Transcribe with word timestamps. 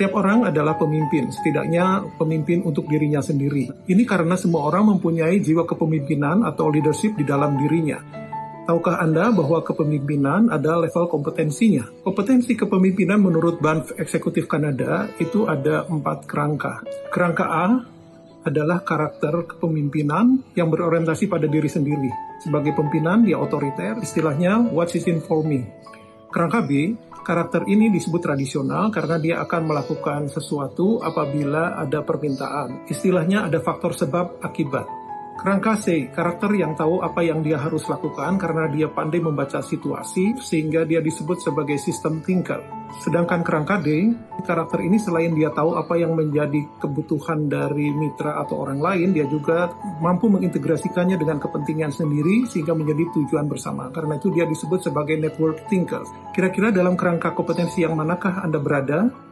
Setiap 0.00 0.16
orang 0.16 0.48
adalah 0.48 0.80
pemimpin, 0.80 1.28
setidaknya 1.28 2.16
pemimpin 2.16 2.64
untuk 2.64 2.88
dirinya 2.88 3.20
sendiri. 3.20 3.68
Ini 3.84 4.08
karena 4.08 4.32
semua 4.32 4.64
orang 4.64 4.96
mempunyai 4.96 5.44
jiwa 5.44 5.68
kepemimpinan 5.68 6.40
atau 6.40 6.72
leadership 6.72 7.20
di 7.20 7.24
dalam 7.28 7.60
dirinya. 7.60 8.00
Tahukah 8.64 8.96
Anda 8.96 9.28
bahwa 9.28 9.60
kepemimpinan 9.60 10.48
ada 10.48 10.80
level 10.80 11.04
kompetensinya? 11.04 11.84
Kompetensi 12.00 12.56
kepemimpinan 12.56 13.20
menurut 13.20 13.60
Banff 13.60 13.92
Eksekutif 14.00 14.48
Kanada 14.48 15.12
itu 15.20 15.44
ada 15.44 15.84
empat 15.84 16.24
kerangka. 16.24 16.80
Kerangka 17.12 17.44
A 17.44 17.68
adalah 18.48 18.80
karakter 18.80 19.52
kepemimpinan 19.52 20.56
yang 20.56 20.72
berorientasi 20.72 21.28
pada 21.28 21.44
diri 21.44 21.68
sendiri. 21.68 22.08
Sebagai 22.40 22.72
pimpinan, 22.72 23.28
dia 23.28 23.36
otoriter, 23.36 24.00
istilahnya 24.00 24.64
what 24.72 24.88
is 24.96 25.04
in 25.04 25.20
for 25.20 25.44
me. 25.44 25.68
Kerangka 26.32 26.64
B, 26.64 26.96
karakter 27.24 27.64
ini 27.64 27.88
disebut 27.88 28.20
tradisional 28.20 28.92
karena 28.92 29.16
dia 29.16 29.34
akan 29.40 29.62
melakukan 29.64 30.28
sesuatu 30.28 31.00
apabila 31.00 31.80
ada 31.80 32.04
permintaan. 32.04 32.84
Istilahnya 32.90 33.48
ada 33.48 33.58
faktor 33.64 33.96
sebab 33.96 34.44
akibat. 34.44 34.99
Kerangka 35.38 35.78
C, 35.78 36.10
karakter 36.12 36.52
yang 36.52 36.76
tahu 36.76 37.00
apa 37.00 37.24
yang 37.24 37.40
dia 37.40 37.56
harus 37.56 37.86
lakukan 37.88 38.36
karena 38.36 38.68
dia 38.68 38.90
pandai 38.92 39.24
membaca 39.24 39.62
situasi 39.64 40.36
sehingga 40.36 40.84
dia 40.84 41.00
disebut 41.00 41.40
sebagai 41.40 41.80
system 41.80 42.20
thinker. 42.20 42.60
Sedangkan 42.98 43.46
kerangka 43.46 43.78
D, 43.78 44.10
karakter 44.42 44.82
ini 44.82 44.98
selain 44.98 45.30
dia 45.32 45.54
tahu 45.54 45.78
apa 45.78 45.94
yang 45.94 46.18
menjadi 46.18 46.66
kebutuhan 46.82 47.46
dari 47.46 47.88
mitra 47.94 48.42
atau 48.42 48.66
orang 48.66 48.82
lain, 48.82 49.14
dia 49.14 49.24
juga 49.30 49.70
mampu 50.02 50.26
mengintegrasikannya 50.26 51.14
dengan 51.14 51.38
kepentingan 51.38 51.94
sendiri 51.94 52.50
sehingga 52.50 52.74
menjadi 52.74 53.06
tujuan 53.14 53.46
bersama. 53.46 53.88
Karena 53.94 54.18
itu 54.18 54.28
dia 54.34 54.44
disebut 54.44 54.90
sebagai 54.90 55.14
network 55.16 55.70
thinker. 55.70 56.02
Kira-kira 56.34 56.74
dalam 56.74 56.98
kerangka 56.98 57.30
kompetensi 57.32 57.86
yang 57.86 57.94
manakah 57.94 58.42
Anda 58.42 58.58
berada? 58.58 59.29